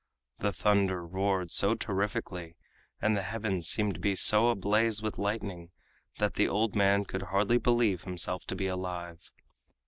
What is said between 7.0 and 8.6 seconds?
could hardly believe himself to